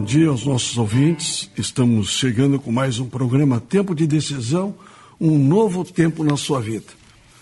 [0.00, 1.50] Bom dia aos nossos ouvintes.
[1.58, 4.74] Estamos chegando com mais um programa Tempo de Decisão,
[5.20, 6.86] um novo tempo na sua vida.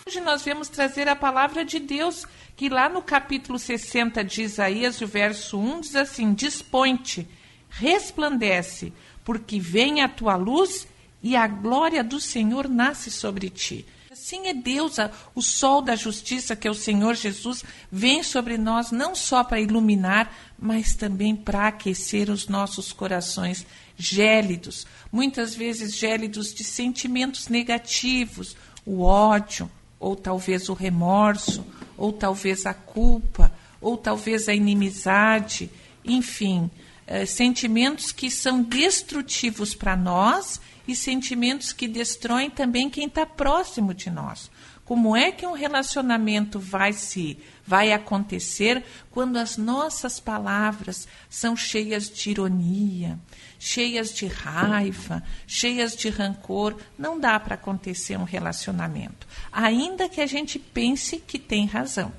[0.05, 2.27] Hoje nós vamos trazer a palavra de Deus,
[2.57, 7.29] que lá no capítulo 60 de Isaías, o verso 1 diz assim: Dispõe-te,
[7.71, 8.93] resplandece,
[9.25, 10.89] porque vem a tua luz
[11.23, 13.87] e a glória do Senhor nasce sobre ti.
[14.19, 14.97] Assim é Deus,
[15.33, 19.61] o sol da justiça, que é o Senhor Jesus, vem sobre nós não só para
[19.61, 23.65] iluminar, mas também para aquecer os nossos corações
[23.97, 31.65] gélidos, muitas vezes gélidos de sentimentos negativos, o ódio, ou talvez o remorso,
[31.97, 35.71] ou talvez a culpa, ou talvez a inimizade,
[36.05, 36.69] enfim,
[37.07, 43.93] eh, sentimentos que são destrutivos para nós e sentimentos que destroem também quem está próximo
[43.93, 44.51] de nós.
[44.87, 52.09] Como é que um relacionamento vai se vai acontecer quando as nossas palavras são cheias
[52.09, 53.19] de ironia,
[53.59, 56.75] cheias de raiva, cheias de rancor?
[56.99, 62.11] Não dá para acontecer um relacionamento, ainda que a gente pense que tem razão.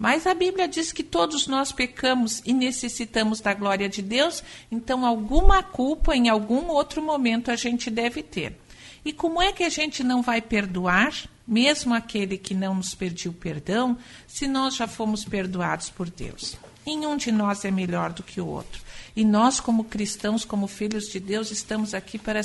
[0.00, 5.04] Mas a Bíblia diz que todos nós pecamos e necessitamos da glória de Deus, então
[5.04, 8.58] alguma culpa em algum outro momento a gente deve ter.
[9.04, 11.12] E como é que a gente não vai perdoar,
[11.46, 16.56] mesmo aquele que não nos pediu perdão, se nós já fomos perdoados por Deus?
[16.86, 18.80] Nenhum de nós é melhor do que o outro.
[19.14, 22.40] E nós, como cristãos, como filhos de Deus, estamos aqui para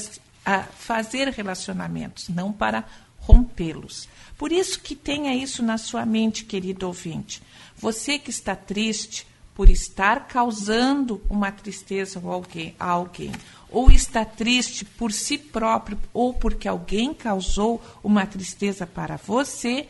[0.77, 2.83] fazer relacionamentos, não para
[3.25, 4.07] rompê-los.
[4.37, 7.41] Por isso que tenha isso na sua mente, querido ouvinte.
[7.77, 12.21] Você que está triste por estar causando uma tristeza
[12.77, 13.31] a alguém,
[13.69, 19.87] ou está triste por si próprio, ou porque alguém causou uma tristeza para você,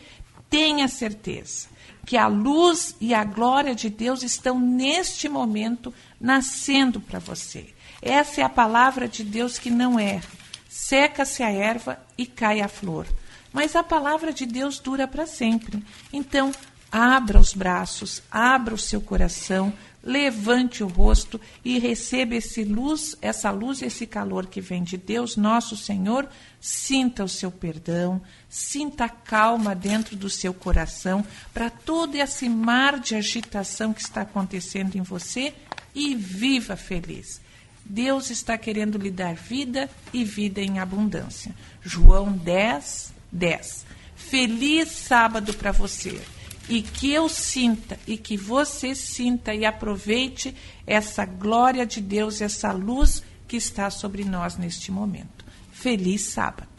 [0.49, 1.67] tenha certeza
[2.05, 7.65] que a luz e a glória de Deus estão neste momento nascendo para você.
[7.99, 10.29] Essa é a palavra de Deus que não erra.
[10.69, 13.07] Seca-se a erva e cai a flor
[13.55, 15.81] mas a palavra de Deus dura para sempre.
[16.11, 16.51] Então,
[16.91, 19.71] abra os braços, abra o seu coração,
[20.03, 24.97] levante o rosto e receba esse luz, essa luz e esse calor que vem de
[24.97, 26.27] Deus, nosso Senhor.
[26.59, 32.99] Sinta o seu perdão, sinta a calma dentro do seu coração para todo esse mar
[32.99, 35.53] de agitação que está acontecendo em você
[35.95, 37.39] e viva feliz.
[37.85, 41.55] Deus está querendo lhe dar vida e vida em abundância.
[41.81, 43.85] João 10, 10.
[44.15, 46.19] Feliz sábado para você.
[46.67, 50.55] E que eu sinta, e que você sinta e aproveite
[50.87, 55.45] essa glória de Deus, essa luz que está sobre nós neste momento.
[55.71, 56.69] Feliz sábado.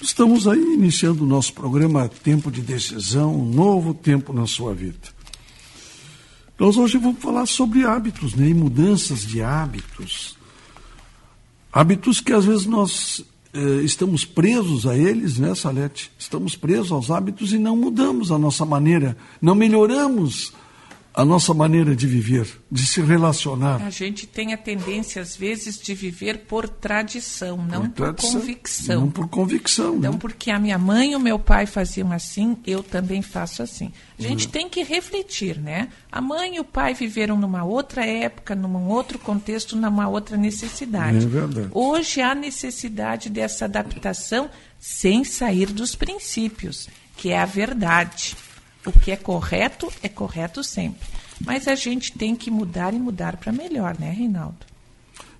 [0.00, 5.08] Estamos aí iniciando o nosso programa Tempo de Decisão, um novo tempo na sua vida.
[6.58, 10.36] Nós hoje vamos falar sobre hábitos, né, e mudanças de hábitos.
[11.72, 13.24] Hábitos que às vezes nós
[13.84, 16.10] estamos presos a eles, né, Salete?
[16.18, 20.52] Estamos presos aos hábitos e não mudamos a nossa maneira, não melhoramos
[21.18, 23.82] a nossa maneira de viver, de se relacionar.
[23.84, 28.40] A gente tem a tendência, às vezes, de viver por tradição, não por, tradição, por
[28.40, 29.00] convicção.
[29.00, 29.96] Não por convicção.
[29.96, 30.18] Então, né?
[30.20, 33.92] porque a minha mãe e o meu pai faziam assim, eu também faço assim.
[34.16, 34.52] A gente uhum.
[34.52, 35.88] tem que refletir, né?
[36.12, 41.26] A mãe e o pai viveram numa outra época, num outro contexto, numa outra necessidade.
[41.26, 41.68] É verdade.
[41.72, 44.48] Hoje há necessidade dessa adaptação
[44.78, 48.36] sem sair dos princípios, que é a verdade.
[48.86, 51.06] O que é correto é correto sempre.
[51.44, 54.58] Mas a gente tem que mudar e mudar para melhor, né, Reinaldo?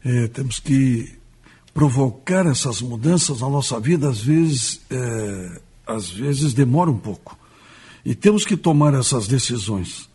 [0.05, 1.19] É, temos que
[1.75, 7.39] provocar essas mudanças na nossa vida, às vezes, é, às vezes demora um pouco.
[8.05, 10.09] E temos que tomar essas decisões.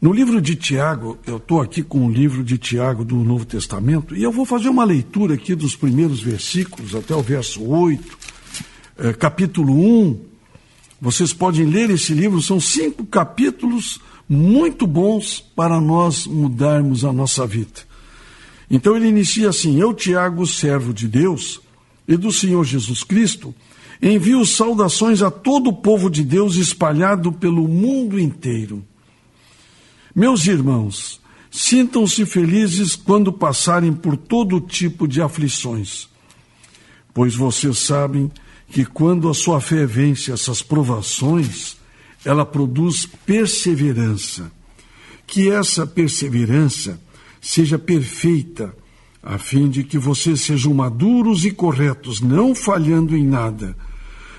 [0.00, 4.14] No livro de Tiago, eu estou aqui com o livro de Tiago do Novo Testamento,
[4.14, 8.18] e eu vou fazer uma leitura aqui dos primeiros versículos até o verso 8,
[8.98, 10.20] é, capítulo 1,
[11.04, 17.46] vocês podem ler esse livro, são cinco capítulos muito bons para nós mudarmos a nossa
[17.46, 17.82] vida.
[18.70, 21.60] Então ele inicia assim: Eu, Tiago, servo de Deus
[22.08, 23.54] e do Senhor Jesus Cristo,
[24.00, 28.82] envio saudações a todo o povo de Deus espalhado pelo mundo inteiro.
[30.16, 36.08] Meus irmãos, sintam-se felizes quando passarem por todo tipo de aflições,
[37.12, 38.32] pois vocês sabem
[38.68, 41.76] que quando a sua fé vence essas provações,
[42.24, 44.50] ela produz perseverança.
[45.26, 47.00] Que essa perseverança
[47.40, 48.74] seja perfeita,
[49.22, 53.76] a fim de que vocês sejam maduros e corretos, não falhando em nada.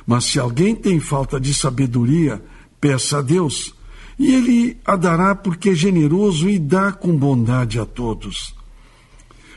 [0.06, 2.42] Mas se alguém tem falta de sabedoria,
[2.80, 3.74] peça a Deus,
[4.18, 8.56] e Ele a dará porque é generoso e dá com bondade a todos.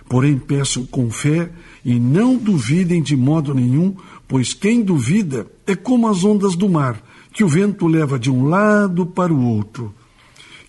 [0.09, 1.51] Porém, peço com fé
[1.85, 3.95] e não duvidem de modo nenhum,
[4.29, 7.03] pois quem duvida é como as ondas do mar,
[7.33, 9.93] que o vento leva de um lado para o outro.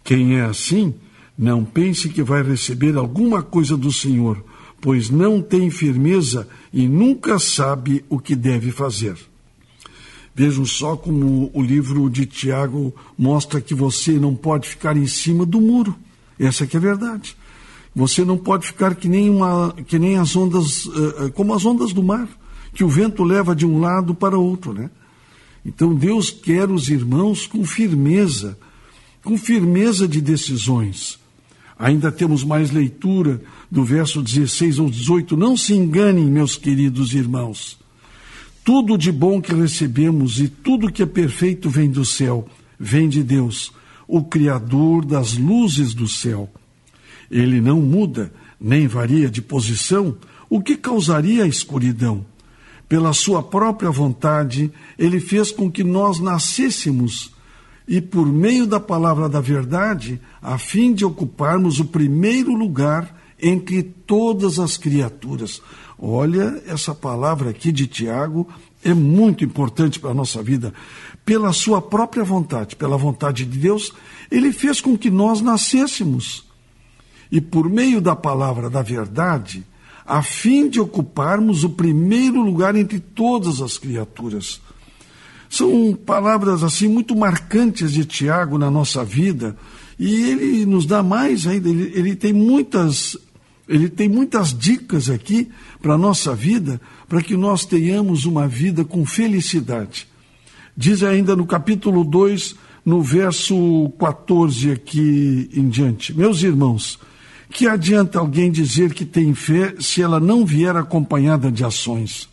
[0.03, 0.95] Quem é assim,
[1.37, 4.43] não pense que vai receber alguma coisa do Senhor,
[4.81, 9.17] pois não tem firmeza e nunca sabe o que deve fazer.
[10.33, 15.45] Vejam só como o livro de Tiago mostra que você não pode ficar em cima
[15.45, 15.93] do muro.
[16.39, 17.35] Essa que é a verdade.
[17.93, 21.91] Você não pode ficar que nem, uma, que nem as ondas, uh, como as ondas
[21.91, 22.29] do mar,
[22.79, 24.89] que o vento leva de um lado para outro, né?
[25.65, 28.57] Então Deus quer os irmãos com firmeza,
[29.21, 31.19] com firmeza de decisões.
[31.77, 35.35] Ainda temos mais leitura do verso 16 ao 18.
[35.35, 37.77] Não se enganem, meus queridos irmãos.
[38.63, 42.47] Tudo de bom que recebemos e tudo que é perfeito vem do céu,
[42.79, 43.73] vem de Deus,
[44.07, 46.49] o Criador das luzes do céu.
[47.29, 50.15] Ele não muda, nem varia de posição,
[50.49, 52.25] o que causaria a escuridão.
[52.89, 57.31] Pela sua própria vontade, ele fez com que nós nascêssemos
[57.87, 63.81] e por meio da palavra da verdade, a fim de ocuparmos o primeiro lugar entre
[63.81, 65.61] todas as criaturas.
[65.97, 68.47] Olha, essa palavra aqui de Tiago
[68.83, 70.73] é muito importante para a nossa vida.
[71.25, 73.91] Pela sua própria vontade, pela vontade de Deus,
[74.31, 76.47] ele fez com que nós nascêssemos
[77.31, 79.65] e por meio da palavra da verdade,
[80.09, 84.59] a fim de ocuparmos o primeiro lugar entre todas as criaturas.
[85.47, 89.55] São palavras assim muito marcantes de Tiago na nossa vida,
[89.99, 93.15] e ele nos dá mais ainda, ele, ele tem muitas
[93.67, 95.47] ele tem muitas dicas aqui
[95.79, 100.07] para a nossa vida, para que nós tenhamos uma vida com felicidade.
[100.75, 106.97] Diz ainda no capítulo 2, no verso 14 aqui em diante: Meus irmãos,
[107.51, 112.29] que adianta alguém dizer que tem fé se ela não vier acompanhada de ações?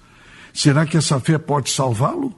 [0.52, 2.34] Será que essa fé pode salvá-lo?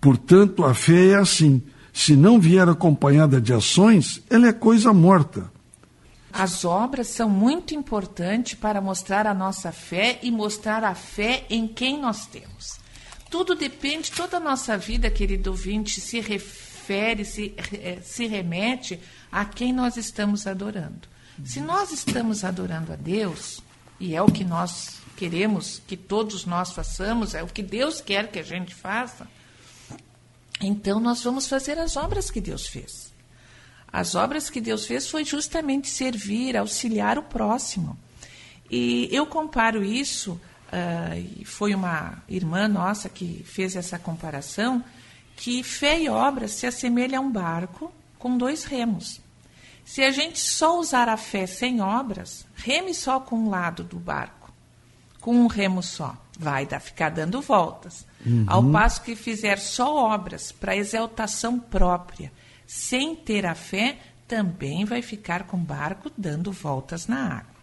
[0.00, 1.62] Portanto, a fé é assim:
[1.92, 5.50] se não vier acompanhada de ações, ela é coisa morta.
[6.32, 11.66] As obras são muito importantes para mostrar a nossa fé e mostrar a fé em
[11.66, 12.78] quem nós temos.
[13.30, 19.00] Tudo depende, toda a nossa vida, querido ouvinte, se refere, se, eh, se remete
[19.32, 21.08] a quem nós estamos adorando.
[21.44, 23.60] Se nós estamos adorando a Deus,
[24.00, 28.30] e é o que nós queremos que todos nós façamos, é o que Deus quer
[28.30, 29.26] que a gente faça,
[30.60, 33.12] então nós vamos fazer as obras que Deus fez.
[33.92, 37.96] As obras que Deus fez foi justamente servir, auxiliar o próximo.
[38.70, 44.84] E eu comparo isso, uh, foi uma irmã nossa que fez essa comparação,
[45.36, 49.20] que fé e obras se assemelham a um barco com dois remos.
[49.86, 54.00] Se a gente só usar a fé sem obras, reme só com um lado do
[54.00, 54.52] barco,
[55.20, 58.04] com um remo só, vai dar, ficar dando voltas.
[58.26, 58.44] Uhum.
[58.48, 62.32] Ao passo que fizer só obras para exaltação própria,
[62.66, 67.56] sem ter a fé, também vai ficar com o barco dando voltas na água.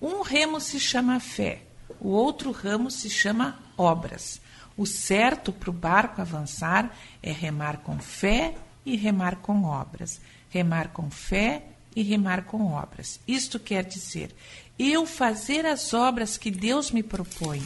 [0.00, 1.62] Um remo se chama fé,
[1.98, 4.42] o outro ramo se chama obras.
[4.76, 8.54] O certo para o barco avançar é remar com fé
[8.86, 10.20] e remar com obras
[10.56, 11.62] remar com fé
[11.94, 13.20] e remar com obras.
[13.26, 14.34] Isto quer dizer,
[14.78, 17.62] eu fazer as obras que Deus me propõe,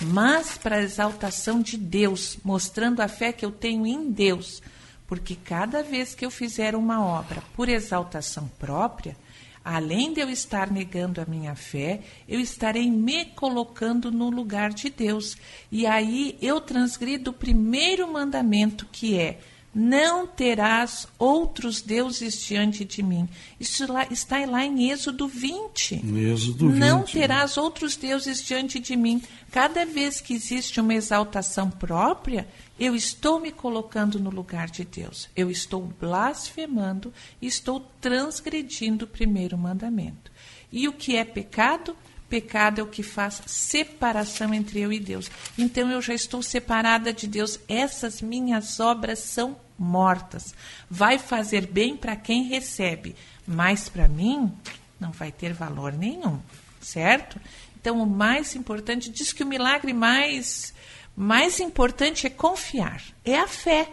[0.00, 4.62] mas para a exaltação de Deus, mostrando a fé que eu tenho em Deus.
[5.06, 9.16] Porque cada vez que eu fizer uma obra por exaltação própria,
[9.64, 14.88] além de eu estar negando a minha fé, eu estarei me colocando no lugar de
[14.88, 15.36] Deus.
[15.70, 19.40] E aí eu transgrido o primeiro mandamento, que é
[19.74, 23.28] não terás outros deuses diante de mim.
[23.58, 25.94] Isso lá, está lá em Êxodo 20.
[26.16, 26.78] Êxodo 20.
[26.78, 29.22] Não terás outros deuses diante de mim.
[29.50, 32.48] Cada vez que existe uma exaltação própria,
[32.78, 35.28] eu estou me colocando no lugar de Deus.
[35.36, 40.32] Eu estou blasfemando, estou transgredindo o primeiro mandamento.
[40.72, 41.96] E o que é pecado?
[42.30, 45.28] Pecado é o que faz separação entre eu e Deus.
[45.58, 47.58] Então eu já estou separada de Deus.
[47.68, 50.54] Essas minhas obras são mortas.
[50.88, 54.52] Vai fazer bem para quem recebe, mas para mim
[55.00, 56.38] não vai ter valor nenhum,
[56.80, 57.40] certo?
[57.80, 60.72] Então o mais importante diz que o milagre mais
[61.16, 63.88] mais importante é confiar, é a fé.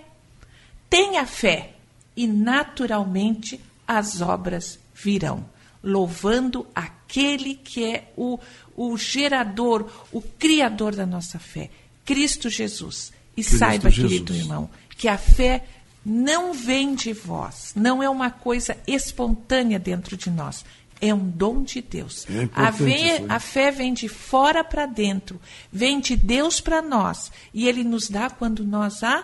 [0.88, 1.74] Tenha fé
[2.15, 8.40] e naturalmente as obras virão louvando aquele que é o,
[8.76, 11.70] o gerador, o criador da nossa fé,
[12.06, 13.12] Cristo Jesus.
[13.36, 14.12] E Cristo saiba, Jesus.
[14.12, 15.64] querido irmão, que a fé
[16.04, 20.64] não vem de vós, não é uma coisa espontânea dentro de nós.
[21.00, 22.26] é um dom de Deus.
[22.28, 23.26] É a, fé, aí.
[23.30, 25.40] a fé vem de fora para dentro,
[25.72, 27.32] vem de Deus para nós.
[27.54, 29.24] E Ele nos dá quando nós a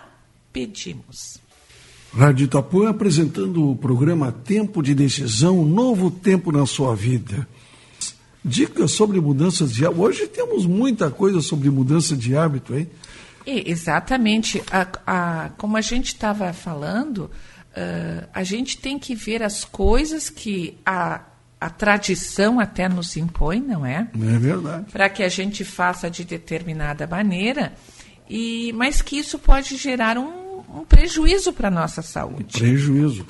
[0.52, 1.40] pedimos.
[2.16, 7.46] Rádio Itapuã apresentando o programa Tempo de Decisão, um novo tempo na sua vida.
[8.44, 10.02] Dicas sobre mudanças de hábito.
[10.02, 12.88] Hoje temos muita coisa sobre mudança de hábito, hein?
[13.46, 14.62] E, exatamente.
[14.70, 17.30] A, a- como a gente estava falando,
[17.74, 21.22] ah, a gente tem que ver as coisas que a,
[21.60, 24.08] a tradição até nos impõe, não é?
[24.14, 24.84] É verdade.
[24.92, 27.72] Para que a gente faça de determinada maneira,
[28.28, 30.43] e, mas que isso pode gerar um,
[30.74, 33.26] um prejuízo para a nossa saúde Prejuízo.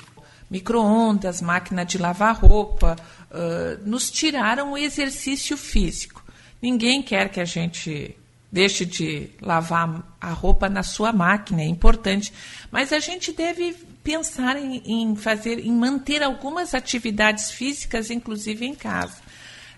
[0.49, 2.95] micro-ondas, máquina de lavar roupa,
[3.31, 6.23] ah, nos tiraram o exercício físico.
[6.61, 8.17] Ninguém quer que a gente
[8.51, 12.31] deixe de lavar a roupa na sua máquina, é importante.
[12.71, 18.73] Mas a gente deve pensar em, em fazer, em manter algumas atividades físicas, inclusive em
[18.73, 19.17] casa.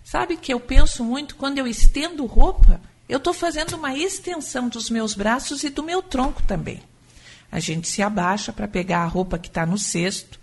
[0.04, 4.90] Sabe que eu penso muito quando eu estendo roupa, eu estou fazendo uma extensão dos
[4.90, 6.82] meus braços e do meu tronco também.
[7.52, 10.40] A gente se abaixa para pegar a roupa que está no cesto,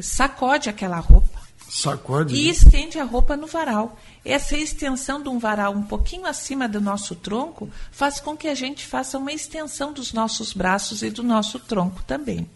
[0.00, 2.34] sacode aquela roupa Sacode.
[2.34, 2.50] e né?
[2.50, 3.98] estende a roupa no varal.
[4.22, 8.54] Essa extensão de um varal um pouquinho acima do nosso tronco faz com que a
[8.54, 12.48] gente faça uma extensão dos nossos braços e do nosso tronco também.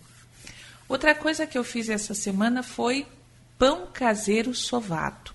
[0.86, 3.06] Outra coisa que eu fiz essa semana foi
[3.58, 5.32] pão caseiro sovado.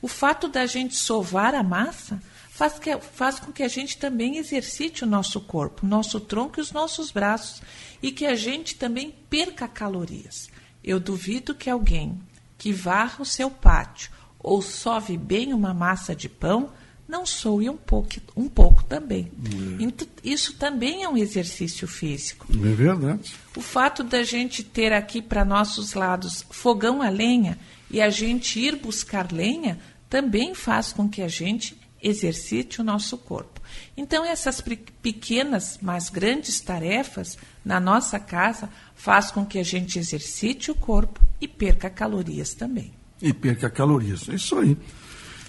[0.00, 4.36] O fato da gente sovar a massa faz, que, faz com que a gente também
[4.36, 7.62] exercite o nosso corpo, o nosso tronco e os nossos braços,
[8.02, 10.50] e que a gente também perca calorias.
[10.84, 12.20] Eu duvido que alguém
[12.58, 16.70] que varra o seu pátio ou sove bem uma massa de pão
[17.08, 19.30] não soe um pouco, um pouco também.
[19.78, 22.46] Então, isso também é um exercício físico.
[22.50, 23.34] É verdade.
[23.56, 27.58] O fato da gente ter aqui para nossos lados fogão a lenha
[27.90, 29.78] e a gente ir buscar lenha
[30.08, 33.60] também faz com que a gente exercite o nosso corpo.
[33.96, 39.98] Então essas pe- pequenas, mas grandes tarefas na nossa casa faz com que a gente
[39.98, 42.92] exercite o corpo e perca calorias também.
[43.20, 44.28] E perca calorias.
[44.28, 44.76] É isso aí.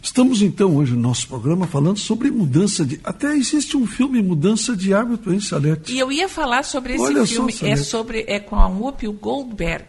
[0.01, 2.99] Estamos então hoje no nosso programa falando sobre mudança de.
[3.05, 5.93] Até existe um filme Mudança de Hábito, hein, Salete?
[5.93, 7.83] E eu ia falar sobre esse Olha só, filme, é Salete.
[7.85, 9.85] sobre é com a Whoopi Goldberg.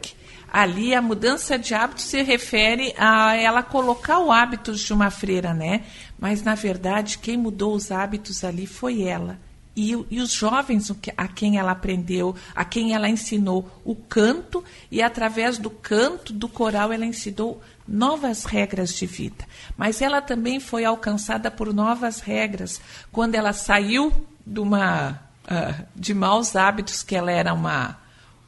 [0.52, 5.52] Ali a mudança de hábito se refere a ela colocar o hábitos de uma freira,
[5.52, 5.82] né?
[6.18, 9.38] Mas na verdade quem mudou os hábitos ali foi ela.
[9.76, 15.02] E, e os jovens a quem ela aprendeu, a quem ela ensinou o canto, e
[15.02, 19.44] através do canto, do coral, ela ensinou novas regras de vida.
[19.76, 22.80] Mas ela também foi alcançada por novas regras
[23.10, 24.12] quando ela saiu
[24.46, 27.98] de uma ah, de maus hábitos que ela era uma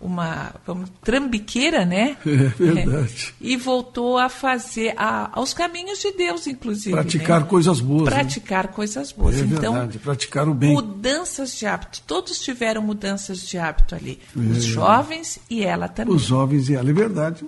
[0.07, 2.17] uma vamos, trambiqueira, né?
[2.27, 3.35] É verdade.
[3.41, 6.93] É, e voltou a fazer a, aos caminhos de Deus, inclusive.
[6.93, 7.47] Praticar né?
[7.47, 8.05] coisas boas.
[8.05, 8.11] né?
[8.11, 9.37] Praticar coisas boas.
[9.37, 10.73] É então, verdade, praticar o bem.
[10.73, 12.03] mudanças de hábito.
[12.07, 14.21] Todos tiveram mudanças de hábito ali.
[14.35, 16.13] Os jovens e ela também.
[16.13, 16.17] É.
[16.17, 17.45] Os jovens e ela, é verdade.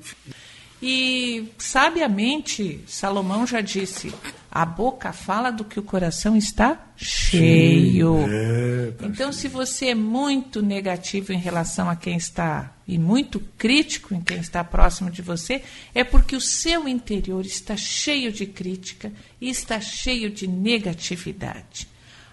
[0.83, 4.13] E sabiamente, Salomão já disse:
[4.51, 8.17] a boca fala do que o coração está cheio.
[8.29, 13.39] É, tá Então, se você é muito negativo em relação a quem está e muito
[13.59, 15.63] crítico em quem está próximo de você,
[15.95, 21.87] é porque o seu interior está cheio de crítica e está cheio de negatividade.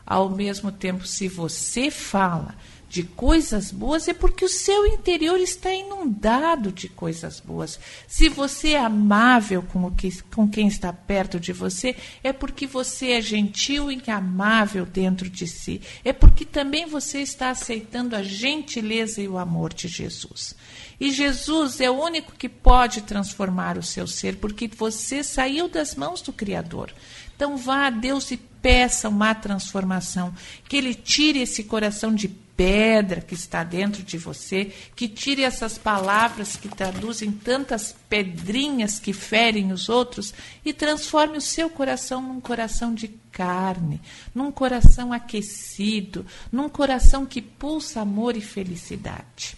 [0.05, 2.55] Ao mesmo tempo, se você fala
[2.95, 7.77] de coisas boas, é porque o seu interior está inundado de coisas boas.
[8.07, 13.11] Se você é amável com, que, com quem está perto de você, é porque você
[13.11, 15.81] é gentil e amável dentro de si.
[16.05, 20.55] É porque também você está aceitando a gentileza e o amor de Jesus.
[20.97, 25.95] E Jesus é o único que pode transformar o seu ser, porque você saiu das
[25.95, 26.93] mãos do Criador.
[27.35, 30.33] Então vá a Deus e peça uma transformação,
[30.69, 35.77] que Ele tire esse coração de pedra que está dentro de você, que tire essas
[35.77, 40.33] palavras que traduzem tantas pedrinhas que ferem os outros
[40.63, 43.99] e transforme o seu coração num coração de carne,
[44.33, 49.57] num coração aquecido, num coração que pulsa amor e felicidade.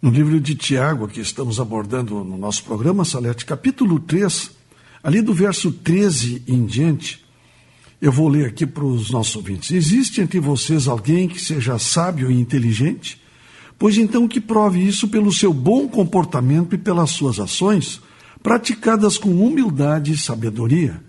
[0.00, 4.50] No livro de Tiago, que estamos abordando no nosso programa, Salete, capítulo 3,
[5.02, 7.24] ali do verso 13 em diante,
[8.00, 9.72] eu vou ler aqui para os nossos ouvintes.
[9.72, 13.20] Existe entre vocês alguém que seja sábio e inteligente?
[13.78, 18.00] Pois então que prove isso pelo seu bom comportamento e pelas suas ações,
[18.42, 21.02] praticadas com humildade e sabedoria.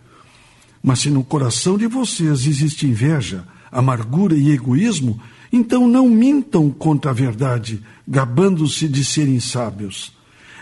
[0.81, 5.19] Mas se no coração de vocês existe inveja, amargura e egoísmo,
[5.51, 10.11] então não mintam contra a verdade, gabando-se de serem sábios.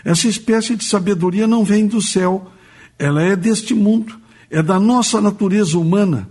[0.04, 2.50] Essa espécie de sabedoria não vem do céu,
[2.98, 4.18] ela é deste mundo,
[4.50, 6.28] é da nossa natureza humana.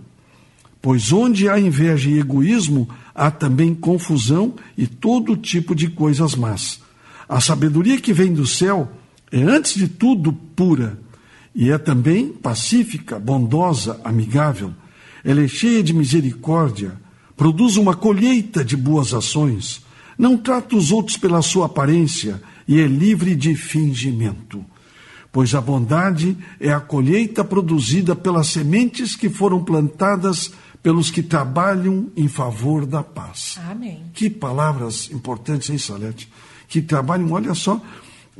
[0.80, 6.80] Pois onde há inveja e egoísmo, há também confusão e todo tipo de coisas más.
[7.28, 8.88] A sabedoria que vem do céu
[9.30, 10.98] é, antes de tudo, pura
[11.54, 14.72] e é também pacífica, bondosa, amigável.
[15.24, 16.92] Ela é cheia de misericórdia,
[17.36, 19.82] produz uma colheita de boas ações,
[20.16, 24.64] não trata os outros pela sua aparência e é livre de fingimento.
[25.30, 32.10] Pois a bondade é a colheita produzida pelas sementes que foram plantadas pelos que trabalham
[32.16, 33.58] em favor da paz.
[33.68, 34.04] Amém.
[34.14, 36.30] Que palavras importantes, hein, Salete?
[36.68, 37.80] Que trabalham, olha só,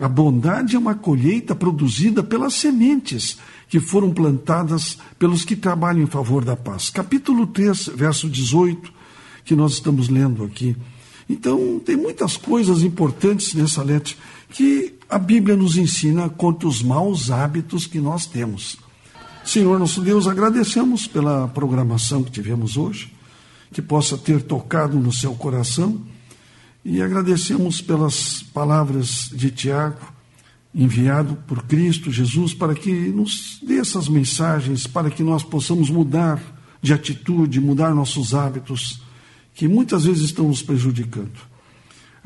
[0.00, 3.36] a bondade é uma colheita produzida pelas sementes
[3.68, 6.88] que foram plantadas pelos que trabalham em favor da paz.
[6.88, 8.92] Capítulo 3, verso 18,
[9.44, 10.76] que nós estamos lendo aqui.
[11.28, 14.14] Então, tem muitas coisas importantes nessa letra
[14.50, 18.78] que a Bíblia nos ensina contra os maus hábitos que nós temos.
[19.44, 23.12] Senhor nosso Deus, agradecemos pela programação que tivemos hoje,
[23.72, 26.00] que possa ter tocado no seu coração,
[26.84, 30.00] e agradecemos pelas palavras de Tiago,
[30.74, 36.40] enviado por Cristo Jesus, para que nos dê essas mensagens, para que nós possamos mudar
[36.80, 39.00] de atitude, mudar nossos hábitos,
[39.54, 41.40] que muitas vezes estão nos prejudicando.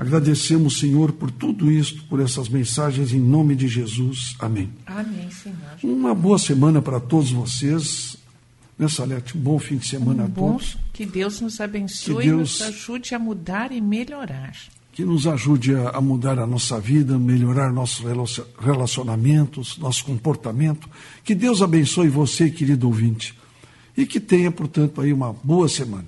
[0.07, 4.35] Agradecemos, Senhor, por tudo isto, por essas mensagens, em nome de Jesus.
[4.41, 4.69] Amém.
[4.85, 5.57] Amém, Senhor.
[5.81, 8.17] Uma boa semana para todos vocês.
[8.77, 9.39] Né, Salete?
[9.39, 10.77] Um bom fim de semana um a todos.
[10.93, 14.57] Que Deus nos abençoe Que Deus- e nos ajude a mudar e melhorar.
[14.93, 20.91] Que nos ajude a, a mudar a nossa vida, melhorar nossos relacion- relacionamentos, nosso comportamento.
[21.23, 23.39] Que Deus abençoe você, querido ouvinte.
[23.97, 26.07] E que tenha, portanto, aí uma boa semana.